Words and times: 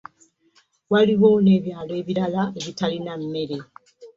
Waliwo 0.91 1.29
n'ebyalo 1.43 1.93
ebirala 2.01 2.41
ebitalina 2.59 3.13
mmere. 3.21 3.57